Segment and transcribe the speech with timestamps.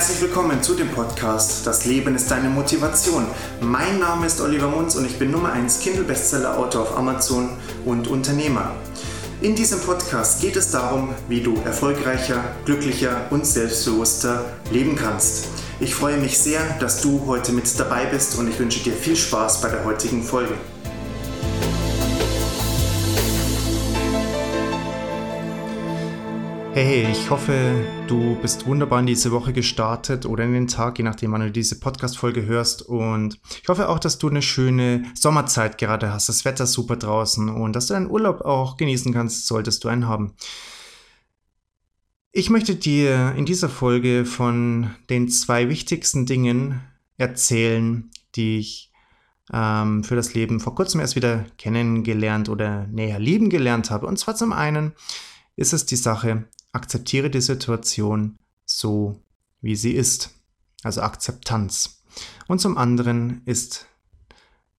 [0.00, 3.26] Herzlich willkommen zu dem Podcast Das Leben ist deine Motivation.
[3.60, 7.50] Mein Name ist Oliver Munz und ich bin Nummer 1 Kindle-Bestseller-Autor auf Amazon
[7.84, 8.74] und Unternehmer.
[9.42, 15.48] In diesem Podcast geht es darum, wie du erfolgreicher, glücklicher und selbstbewusster leben kannst.
[15.80, 19.16] Ich freue mich sehr, dass du heute mit dabei bist und ich wünsche dir viel
[19.16, 20.54] Spaß bei der heutigen Folge.
[26.72, 31.04] Hey, ich hoffe, du bist wunderbar in diese Woche gestartet oder in den Tag, je
[31.04, 32.82] nachdem, wann du diese Podcast-Folge hörst.
[32.82, 36.28] Und ich hoffe auch, dass du eine schöne Sommerzeit gerade hast.
[36.28, 39.88] Das Wetter ist super draußen und dass du deinen Urlaub auch genießen kannst, solltest du
[39.88, 40.34] einen haben.
[42.30, 46.80] Ich möchte dir in dieser Folge von den zwei wichtigsten Dingen
[47.18, 48.92] erzählen, die ich
[49.52, 54.06] ähm, für das Leben vor kurzem erst wieder kennengelernt oder näher lieben gelernt habe.
[54.06, 54.92] Und zwar zum einen
[55.56, 59.20] ist es die Sache, akzeptiere die Situation so,
[59.60, 60.30] wie sie ist.
[60.82, 62.02] Also Akzeptanz.
[62.48, 63.86] Und zum anderen ist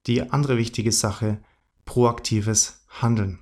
[0.07, 1.39] die andere wichtige Sache
[1.85, 3.39] proaktives Handeln.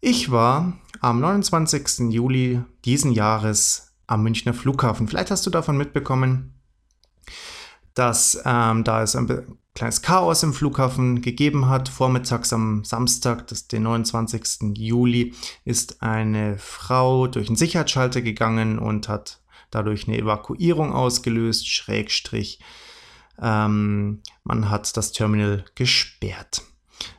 [0.00, 2.12] Ich war am 29.
[2.12, 5.08] Juli diesen Jahres am Münchner Flughafen.
[5.08, 6.54] Vielleicht hast du davon mitbekommen,
[7.94, 9.26] dass ähm, da es ein
[9.74, 11.88] kleines Chaos im Flughafen gegeben hat.
[11.88, 14.76] Vormittags am Samstag, das den 29.
[14.76, 22.60] Juli, ist eine Frau durch einen Sicherheitsschalter gegangen und hat dadurch eine Evakuierung ausgelöst, Schrägstrich.
[23.40, 26.62] Ähm, man hat das Terminal gesperrt.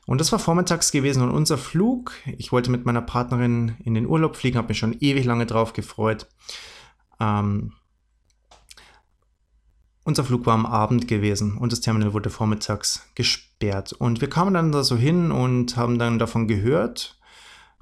[0.06, 4.08] Und das war vormittags gewesen und unser Flug, ich wollte mit meiner Partnerin in den
[4.08, 6.28] Urlaub fliegen, habe mich schon ewig lange drauf gefreut.
[7.19, 7.73] Ähm,
[10.06, 13.92] unser Flug war am Abend gewesen und das Terminal wurde vormittags gesperrt.
[13.92, 17.20] Und wir kamen dann da so hin und haben dann davon gehört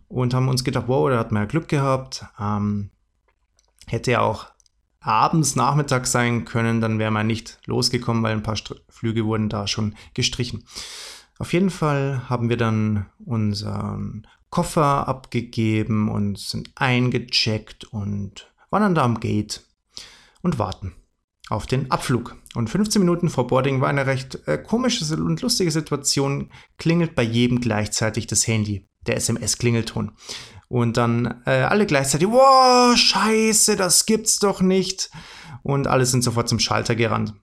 [0.08, 2.26] und haben uns gedacht, wow, da hat man ja Glück gehabt.
[2.40, 2.92] Ähm,
[3.88, 4.48] hätte ja auch
[5.02, 9.50] abends, nachmittags sein können, dann wäre man nicht losgekommen, weil ein paar St Flüge wurden
[9.50, 10.64] da schon gestrichen.
[11.40, 18.96] Auf jeden Fall haben wir dann unseren Koffer abgegeben und sind eingecheckt und waren dann
[18.96, 19.66] da am Gate
[20.42, 20.94] und warten
[21.50, 22.36] auf den Abflug.
[22.56, 26.50] Und 15 Minuten vor Boarding war eine recht äh, komische und lustige Situation.
[26.78, 30.12] Klingelt bei jedem gleichzeitig das Handy, der SMS-Klingelton.
[30.70, 35.10] Und dann äh, alle gleichzeitig, wow, scheiße, das gibt's doch nicht.
[35.62, 37.34] Und alle sind sofort zum Schalter gerannt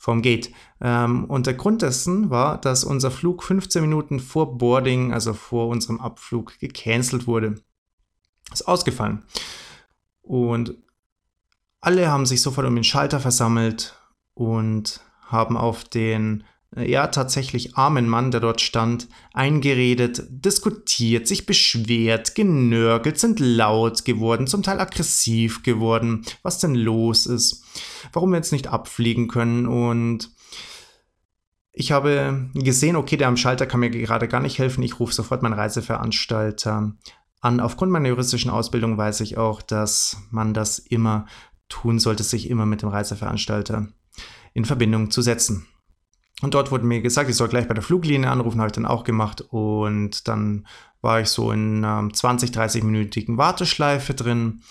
[0.00, 0.50] vom Gate.
[0.80, 5.68] Ähm, und der Grund dessen war, dass unser Flug 15 Minuten vor Boarding, also vor
[5.68, 7.56] unserem Abflug, gecancelt wurde.
[8.50, 9.24] Ist ausgefallen.
[10.22, 10.74] Und
[11.80, 13.94] alle haben sich sofort um den Schalter versammelt
[14.34, 16.44] und haben auf den
[16.76, 24.04] äh, ja tatsächlich armen Mann, der dort stand, eingeredet, diskutiert, sich beschwert, genörgelt, sind laut
[24.04, 27.64] geworden, zum Teil aggressiv geworden, was denn los ist,
[28.12, 30.30] warum wir jetzt nicht abfliegen können und
[31.72, 35.14] ich habe gesehen, okay, der am Schalter kann mir gerade gar nicht helfen, ich rufe
[35.14, 36.92] sofort meinen Reiseveranstalter
[37.40, 37.60] an.
[37.60, 41.26] Aufgrund meiner juristischen Ausbildung weiß ich auch, dass man das immer
[41.70, 43.88] tun sollte, sich immer mit dem Reiseveranstalter
[44.52, 45.66] in Verbindung zu setzen.
[46.42, 48.86] Und dort wurde mir gesagt, ich soll gleich bei der Fluglinie anrufen, habe ich dann
[48.86, 49.42] auch gemacht.
[49.48, 50.66] Und dann
[51.00, 54.62] war ich so in einer 20, 30-minütigen Warteschleife drin.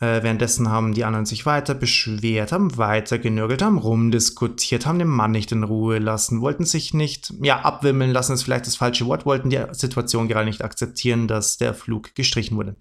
[0.00, 5.08] Äh, währenddessen haben die anderen sich weiter beschwert, haben weiter genörgelt, haben rumdiskutiert, haben den
[5.08, 9.06] Mann nicht in Ruhe lassen, wollten sich nicht, ja, abwimmeln lassen ist vielleicht das falsche
[9.06, 12.74] Wort, wollten die Situation gerade nicht akzeptieren, dass der Flug gestrichen wurde.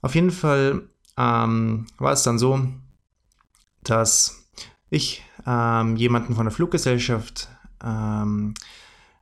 [0.00, 2.60] Auf jeden Fall ähm, war es dann so,
[3.84, 4.46] dass
[4.90, 7.48] ich ähm, jemanden von der Fluggesellschaft
[7.82, 8.54] ähm,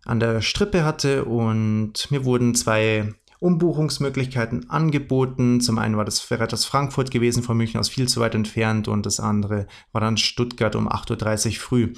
[0.05, 5.61] an der Strippe hatte und mir wurden zwei Umbuchungsmöglichkeiten angeboten.
[5.61, 9.07] Zum einen war das Ferretas Frankfurt gewesen, von München aus viel zu weit entfernt und
[9.07, 11.93] das andere war dann Stuttgart um 8.30 Uhr früh.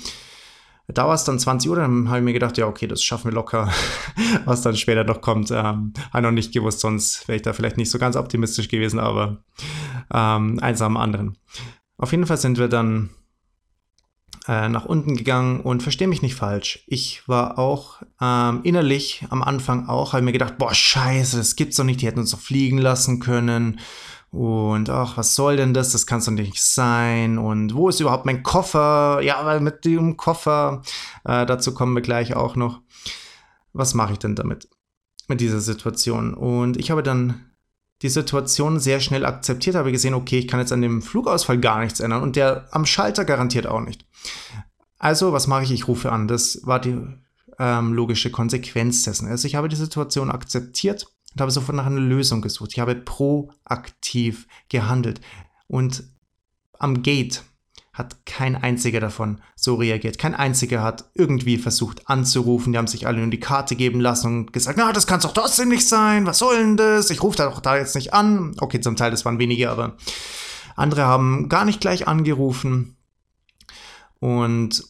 [0.89, 3.31] Da war es dann 20 Uhr, dann habe ich mir gedacht, ja, okay, das schaffen
[3.31, 3.73] wir locker.
[4.45, 7.53] Was dann später noch kommt, ähm, habe ich noch nicht gewusst, sonst wäre ich da
[7.53, 9.43] vielleicht nicht so ganz optimistisch gewesen, aber
[10.13, 11.39] ähm, eins am anderen.
[11.97, 13.11] Auf jeden Fall sind wir dann
[14.49, 16.85] äh, nach unten gegangen und verstehe mich nicht falsch.
[16.87, 21.77] Ich war auch ähm, innerlich am Anfang auch, habe mir gedacht, boah, scheiße, das gibt's
[21.77, 23.79] doch nicht, die hätten uns doch fliegen lassen können.
[24.31, 25.93] Und ach, was soll denn das?
[25.93, 27.37] Das kann es doch nicht sein.
[27.37, 29.21] Und wo ist überhaupt mein Koffer?
[29.23, 30.83] Ja, weil mit dem Koffer,
[31.25, 32.81] äh, dazu kommen wir gleich auch noch.
[33.75, 34.69] Was mache ich denn damit?
[35.29, 36.33] Mit dieser Situation?
[36.33, 37.52] Und ich habe dann
[38.03, 41.81] die Situation sehr schnell akzeptiert, habe gesehen, okay, ich kann jetzt an dem Flugausfall gar
[41.81, 44.05] nichts ändern und der am Schalter garantiert auch nicht.
[44.99, 45.73] Also, was mache ich?
[45.73, 46.29] Ich rufe an.
[46.29, 46.97] Das war die
[47.59, 49.29] ähm, logische Konsequenz dessen.
[49.29, 52.71] Also, ich habe die Situation akzeptiert und habe sofort nach einer Lösung gesucht.
[52.73, 55.21] Ich habe proaktiv gehandelt.
[55.67, 56.05] Und
[56.79, 57.43] am Gate
[57.93, 60.19] hat kein einziger davon so reagiert.
[60.19, 62.73] Kein einziger hat irgendwie versucht anzurufen.
[62.73, 65.35] Die haben sich alle nur die Karte geben lassen und gesagt, na, das kann doch
[65.35, 66.25] trotzdem nicht sein.
[66.25, 67.11] Was soll denn das?
[67.11, 68.55] Ich rufe da doch da jetzt nicht an.
[68.61, 69.97] Okay, zum Teil, das waren wenige, aber
[70.75, 72.97] andere haben gar nicht gleich angerufen.
[74.21, 74.85] Und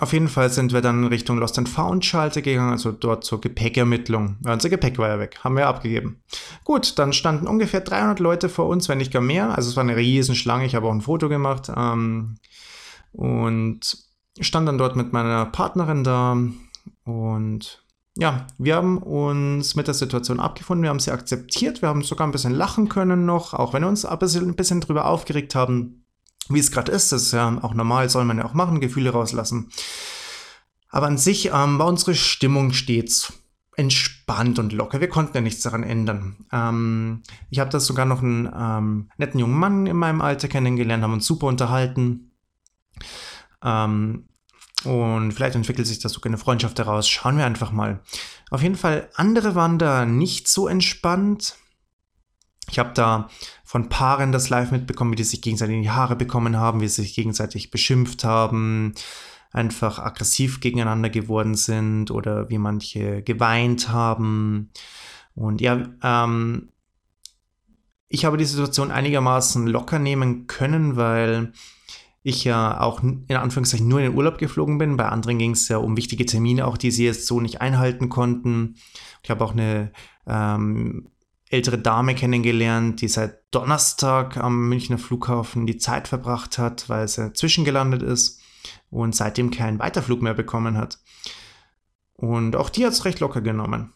[0.00, 3.40] auf jeden Fall sind wir dann Richtung Lost and Found Schalter gegangen, also dort zur
[3.40, 4.36] Gepäckermittlung.
[4.44, 6.22] Ja, unser Gepäck war ja weg, haben wir abgegeben.
[6.64, 9.56] Gut, dann standen ungefähr 300 Leute vor uns, wenn nicht gar mehr.
[9.56, 11.70] Also es war eine riesen Schlange, ich habe auch ein Foto gemacht.
[11.74, 12.36] Ähm,
[13.12, 13.98] und
[14.40, 16.36] stand dann dort mit meiner Partnerin da
[17.04, 17.84] und
[18.16, 22.26] ja, wir haben uns mit der Situation abgefunden, wir haben sie akzeptiert, wir haben sogar
[22.26, 25.54] ein bisschen lachen können noch, auch wenn wir uns ein bisschen, ein bisschen drüber aufgeregt
[25.54, 26.04] haben,
[26.48, 27.12] wie es gerade ist.
[27.12, 29.70] Das ist ja auch normal, soll man ja auch machen, Gefühle rauslassen.
[30.90, 33.32] Aber an sich ähm, war unsere Stimmung stets
[33.76, 35.00] entspannt und locker.
[35.00, 36.36] Wir konnten ja nichts daran ändern.
[36.50, 41.04] Ähm, ich habe da sogar noch einen ähm, netten jungen Mann in meinem Alter kennengelernt,
[41.04, 42.32] haben uns super unterhalten.
[43.62, 44.28] Ähm,
[44.84, 47.08] und vielleicht entwickelt sich da sogar eine Freundschaft daraus.
[47.08, 48.00] Schauen wir einfach mal.
[48.50, 51.56] Auf jeden Fall, andere waren da nicht so entspannt.
[52.70, 53.28] Ich habe da
[53.64, 56.88] von Paaren das live mitbekommen, wie die sich gegenseitig in die Haare bekommen haben, wie
[56.88, 58.94] sie sich gegenseitig beschimpft haben,
[59.52, 64.70] einfach aggressiv gegeneinander geworden sind oder wie manche geweint haben.
[65.34, 66.70] Und ja, ähm,
[68.08, 71.52] ich habe die Situation einigermaßen locker nehmen können, weil
[72.22, 74.96] ich ja auch in Anführungszeichen nur in den Urlaub geflogen bin.
[74.96, 78.08] Bei anderen ging es ja um wichtige Termine, auch die sie jetzt so nicht einhalten
[78.08, 78.76] konnten.
[79.22, 79.92] Ich habe auch eine
[80.26, 81.08] ähm,
[81.50, 87.32] ältere Dame kennengelernt, die seit Donnerstag am Münchner Flughafen die Zeit verbracht hat, weil sie
[87.32, 88.40] zwischengelandet ist
[88.90, 90.98] und seitdem keinen Weiterflug mehr bekommen hat.
[92.14, 93.92] Und auch die hat es recht locker genommen.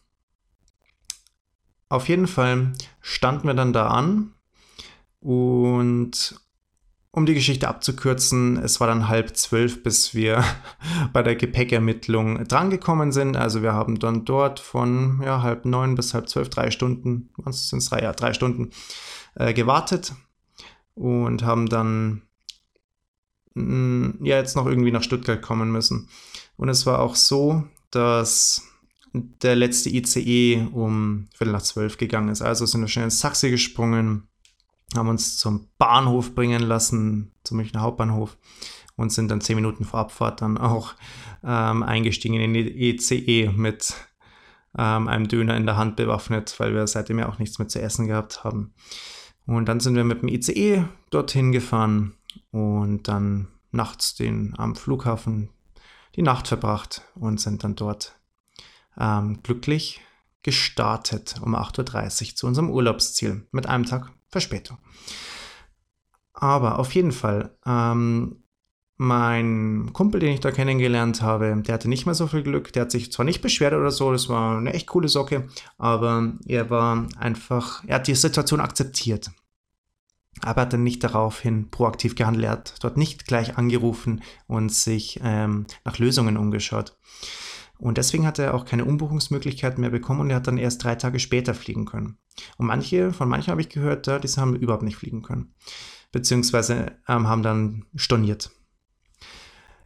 [1.88, 4.32] Auf jeden Fall standen wir dann da an
[5.20, 6.40] und
[7.14, 10.42] um die Geschichte abzukürzen, es war dann halb zwölf, bis wir
[11.12, 13.36] bei der Gepäckermittlung drangekommen sind.
[13.36, 17.68] Also wir haben dann dort von ja, halb neun bis halb zwölf, drei Stunden, was
[17.68, 18.70] sind es drei, ja, drei Stunden
[19.34, 20.14] äh, gewartet
[20.94, 22.22] und haben dann
[23.54, 26.08] mh, mm, ja jetzt noch irgendwie nach Stuttgart kommen müssen.
[26.56, 28.62] Und es war auch so, dass
[29.12, 32.40] der letzte ICE um Viertel nach zwölf gegangen ist.
[32.40, 34.28] Also sind wir schnell ins Taxi gesprungen
[34.98, 38.36] haben uns zum Bahnhof bringen lassen, zum Münchner Hauptbahnhof
[38.96, 40.94] und sind dann zehn Minuten vor Abfahrt dann auch
[41.44, 43.94] ähm, eingestiegen in die ECE mit
[44.76, 47.80] ähm, einem Döner in der Hand bewaffnet, weil wir seitdem ja auch nichts mehr zu
[47.80, 48.74] essen gehabt haben.
[49.46, 52.14] Und dann sind wir mit dem ICE dorthin gefahren
[52.50, 55.48] und dann nachts den am Flughafen
[56.14, 58.16] die Nacht verbracht und sind dann dort
[58.98, 60.00] ähm, glücklich
[60.42, 64.78] gestartet um 8.30 Uhr zu unserem Urlaubsziel mit einem Tag Verspätung.
[66.32, 68.42] Aber auf jeden Fall, ähm,
[68.96, 72.72] mein Kumpel, den ich da kennengelernt habe, der hatte nicht mehr so viel Glück.
[72.72, 76.32] Der hat sich zwar nicht beschwert oder so, das war eine echt coole Socke, aber
[76.46, 79.30] er war einfach, er hat die Situation akzeptiert.
[80.40, 82.44] Aber er hat dann nicht daraufhin proaktiv gehandelt.
[82.46, 86.96] Er hat dort nicht gleich angerufen und sich ähm, nach Lösungen umgeschaut.
[87.82, 90.94] Und deswegen hat er auch keine Umbuchungsmöglichkeiten mehr bekommen und er hat dann erst drei
[90.94, 92.16] Tage später fliegen können.
[92.56, 95.52] Und manche, von manchen habe ich gehört, die haben überhaupt nicht fliegen können.
[96.12, 98.52] Beziehungsweise ähm, haben dann storniert.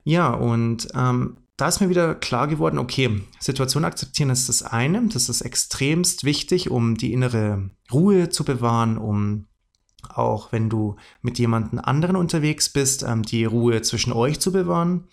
[0.04, 5.09] Ja, und ähm, da ist mir wieder klar geworden, okay, Situation akzeptieren ist das eine,
[5.09, 9.47] das ist extremst wichtig, um die innere Ruhe zu bewahren, um
[10.06, 15.09] auch wenn du mit jemandem anderen unterwegs bist, ähm, die Ruhe zwischen euch zu bewahren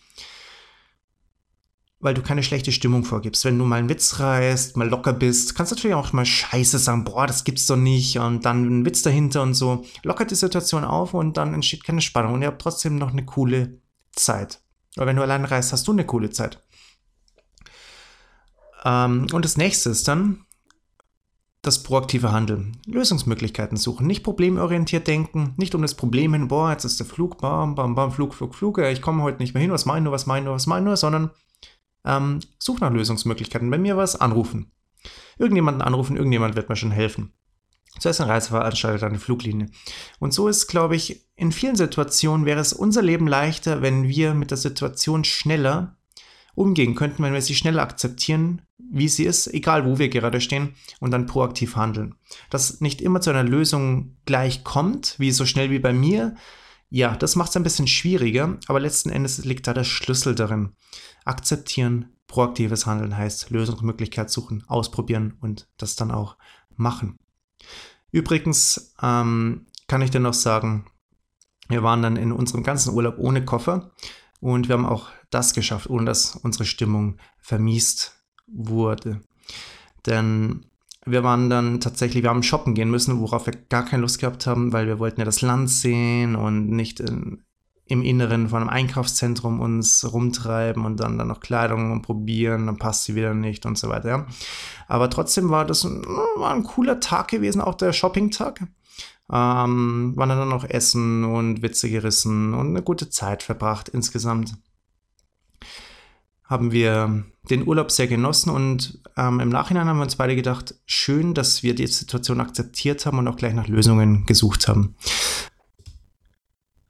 [2.03, 3.45] weil du keine schlechte Stimmung vorgibst.
[3.45, 6.77] Wenn du mal einen Witz reißt, mal locker bist, kannst du natürlich auch mal Scheiße
[6.77, 9.86] sagen, boah, das gibt's doch nicht und dann ein Witz dahinter und so.
[10.03, 13.25] Lockert die Situation auf und dann entsteht keine Spannung und ihr habt trotzdem noch eine
[13.25, 13.79] coole
[14.12, 14.62] Zeit.
[14.98, 16.62] Aber wenn du allein reist, hast du eine coole Zeit.
[18.83, 20.45] Ähm, und das nächste ist dann
[21.62, 22.77] das proaktive Handeln.
[22.86, 27.38] Lösungsmöglichkeiten suchen, nicht problemorientiert denken, nicht um das Problem hin, boah, jetzt ist der Flug,
[27.38, 30.12] bam, bam, bam, Flug, Flug, Flug, ich komme heute nicht mehr hin, was mein nur,
[30.12, 31.31] was mein nur, was mein nur, sondern
[32.05, 33.69] ähm, such nach Lösungsmöglichkeiten.
[33.69, 34.72] Bei mir was anrufen.
[35.38, 37.33] Irgendjemanden anrufen, irgendjemand wird mir schon helfen.
[38.00, 39.69] Zuerst ein Reiseveranstalter, dann eine Fluglinie.
[40.19, 44.33] Und so ist, glaube ich, in vielen Situationen wäre es unser Leben leichter, wenn wir
[44.33, 45.98] mit der Situation schneller
[46.55, 50.75] umgehen könnten, wenn wir sie schneller akzeptieren, wie sie ist, egal wo wir gerade stehen,
[51.00, 52.15] und dann proaktiv handeln.
[52.50, 56.36] Dass nicht immer zu einer Lösung gleich kommt, wie so schnell wie bei mir,
[56.95, 60.75] ja, das macht es ein bisschen schwieriger, aber letzten Endes liegt da der Schlüssel darin.
[61.25, 66.38] Akzeptieren, proaktives Handeln heißt Lösungsmöglichkeit suchen, ausprobieren und das dann auch
[66.75, 67.17] machen.
[68.12, 70.85] Übrigens ähm, kann ich dir noch sagen,
[71.67, 73.91] Wir waren dann in unserem ganzen Urlaub ohne Koffer
[74.39, 79.21] und wir haben auch das geschafft, ohne dass unsere Stimmung vermiest wurde.
[80.05, 80.67] Denn
[81.05, 84.48] wir waren dann tatsächlich, wir haben shoppen gehen müssen, worauf wir gar keine Lust gehabt
[84.48, 87.43] haben, weil wir wollten ja das Land sehen und nicht in,
[87.86, 93.03] im Inneren von einem Einkaufszentrum uns rumtreiben und dann, dann noch Kleidung probieren, dann passt
[93.03, 94.10] sie wieder nicht und so weiter.
[94.10, 94.27] Ja.
[94.88, 96.05] Aber trotzdem war das ein,
[96.38, 98.62] war ein cooler Tag gewesen, auch der Shopping-Tag.
[99.31, 104.53] Ähm, waren dann noch Essen und Witze gerissen und eine gute Zeit verbracht insgesamt
[106.53, 110.75] haben wir den Urlaub sehr genossen und ähm, im Nachhinein haben wir uns beide gedacht,
[110.86, 114.95] schön, dass wir die Situation akzeptiert haben und auch gleich nach Lösungen gesucht haben.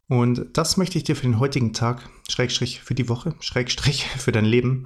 [0.09, 4.33] Und das möchte ich dir für den heutigen Tag, Schrägstrich für die Woche, Schrägstrich für
[4.33, 4.85] dein Leben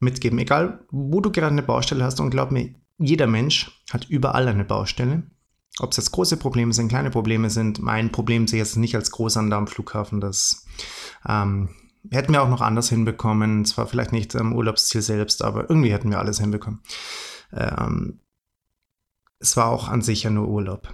[0.00, 0.38] mitgeben.
[0.38, 4.64] Egal, wo du gerade eine Baustelle hast und glaub mir, jeder Mensch hat überall eine
[4.64, 5.22] Baustelle.
[5.80, 7.78] Ob es jetzt große Probleme sind, kleine Probleme sind.
[7.80, 10.20] Mein Problem sehe ich jetzt nicht als groß an da am Flughafen.
[10.20, 10.66] Das
[11.28, 11.68] ähm,
[12.10, 13.64] hätten wir auch noch anders hinbekommen.
[13.64, 16.80] Zwar vielleicht nicht am Urlaubsziel selbst, aber irgendwie hätten wir alles hinbekommen.
[17.52, 18.20] Ähm,
[19.38, 20.92] es war auch an sich ja nur Urlaub.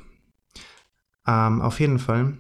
[1.26, 2.37] Ähm, auf jeden Fall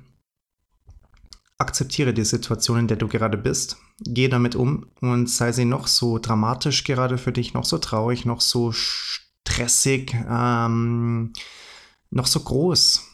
[1.58, 3.78] akzeptiere die Situation, in der du gerade bist.
[4.00, 8.24] Geh damit um und sei sie noch so dramatisch gerade für dich, noch so traurig,
[8.24, 11.32] noch so stressig, ähm,
[12.10, 13.13] noch so groß.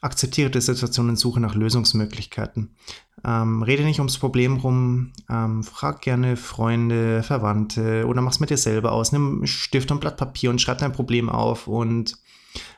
[0.00, 2.76] Akzeptiere die Situation und suche nach Lösungsmöglichkeiten.
[3.24, 8.56] Ähm, rede nicht ums Problem rum, ähm, frag gerne Freunde, Verwandte oder mach's mit dir
[8.56, 9.10] selber aus.
[9.10, 12.16] Nimm Stift und Blatt Papier und schreib dein Problem auf und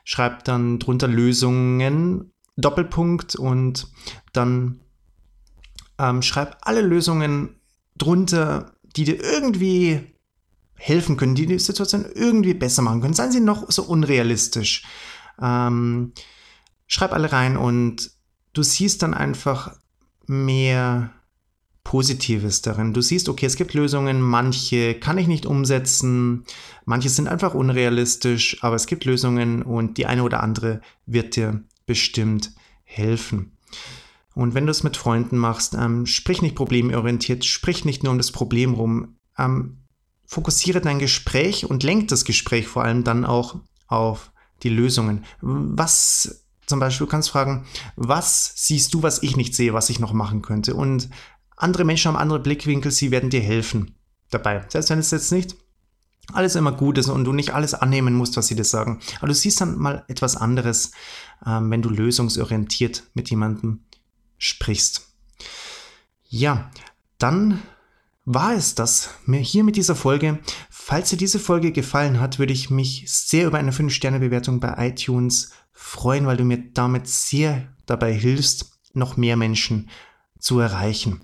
[0.04, 3.88] schreib dann drunter Lösungen, Doppelpunkt und
[4.32, 4.80] dann
[5.98, 7.60] ähm, schreib alle Lösungen
[7.98, 10.00] drunter, die dir irgendwie
[10.74, 13.14] helfen können, die die Situation irgendwie besser machen können.
[13.14, 14.84] Seien sie noch so unrealistisch.
[15.40, 16.12] Ähm,
[16.90, 18.10] schreib alle rein und
[18.52, 19.76] du siehst dann einfach,
[20.26, 21.10] mehr
[21.82, 22.92] Positives darin.
[22.92, 26.44] Du siehst, okay, es gibt Lösungen, manche kann ich nicht umsetzen,
[26.84, 31.64] manche sind einfach unrealistisch, aber es gibt Lösungen und die eine oder andere wird dir
[31.86, 32.52] bestimmt
[32.84, 33.56] helfen.
[34.34, 38.18] Und wenn du es mit Freunden machst, ähm, sprich nicht problemorientiert, sprich nicht nur um
[38.18, 39.78] das Problem rum, ähm,
[40.26, 44.30] fokussiere dein Gespräch und lenk das Gespräch vor allem dann auch auf
[44.62, 45.24] die Lösungen.
[45.40, 50.00] Was zum Beispiel, du kannst fragen, was siehst du, was ich nicht sehe, was ich
[50.00, 50.74] noch machen könnte?
[50.74, 51.10] Und
[51.56, 53.94] andere Menschen haben andere Blickwinkel, sie werden dir helfen
[54.30, 54.64] dabei.
[54.68, 55.56] Selbst wenn es jetzt nicht
[56.32, 59.00] alles immer gut ist und du nicht alles annehmen musst, was sie dir sagen.
[59.18, 60.92] Aber du siehst dann mal etwas anderes,
[61.44, 63.80] ähm, wenn du lösungsorientiert mit jemandem
[64.38, 65.08] sprichst.
[66.28, 66.70] Ja,
[67.18, 67.60] dann
[68.24, 70.38] war es das mir hier mit dieser Folge.
[70.70, 75.50] Falls dir diese Folge gefallen hat, würde ich mich sehr über eine 5-Sterne-Bewertung bei iTunes
[75.90, 79.90] freuen, weil du mir damit sehr dabei hilfst, noch mehr Menschen
[80.38, 81.22] zu erreichen.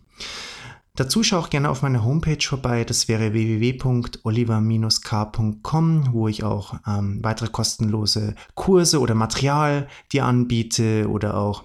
[0.97, 7.21] Dazu schau auch gerne auf meiner Homepage vorbei, das wäre www.oliver-k.com, wo ich auch ähm,
[7.23, 11.63] weitere kostenlose Kurse oder Material dir anbiete oder auch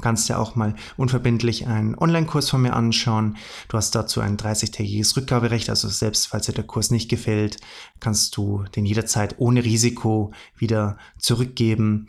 [0.00, 3.36] kannst ja auch mal unverbindlich einen Online-Kurs von mir anschauen.
[3.68, 7.58] Du hast dazu ein 30-tägiges Rückgaberecht, also selbst falls dir der Kurs nicht gefällt,
[8.00, 12.08] kannst du den jederzeit ohne Risiko wieder zurückgeben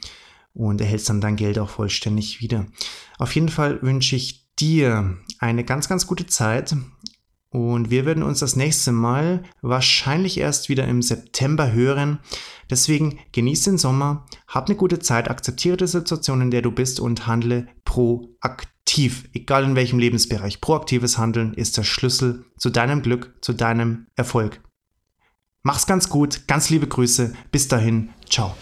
[0.53, 2.65] und erhältst dann dein Geld auch vollständig wieder.
[3.17, 6.75] Auf jeden Fall wünsche ich dir eine ganz, ganz gute Zeit
[7.57, 12.19] und wir werden uns das nächste Mal wahrscheinlich erst wieder im September hören.
[12.69, 16.99] Deswegen genieß den Sommer, hab eine gute Zeit, akzeptiere die Situation, in der du bist
[16.99, 19.27] und handle proaktiv.
[19.33, 20.61] Egal in welchem Lebensbereich.
[20.61, 24.61] Proaktives Handeln ist der Schlüssel zu deinem Glück, zu deinem Erfolg.
[25.63, 27.33] Mach's ganz gut, ganz liebe Grüße.
[27.51, 28.55] Bis dahin, ciao.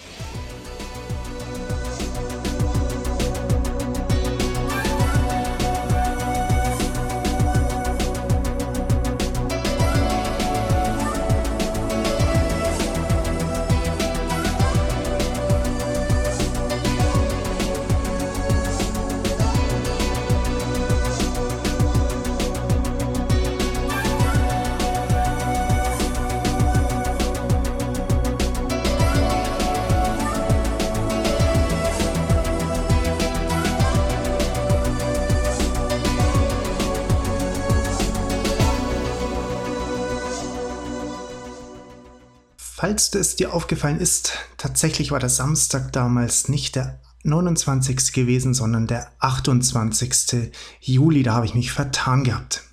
[42.85, 48.13] Falls es dir aufgefallen ist, tatsächlich war der Samstag damals nicht der 29.
[48.13, 50.51] gewesen, sondern der 28.
[50.81, 51.23] Juli.
[51.23, 52.64] Da habe ich mich vertan gehabt.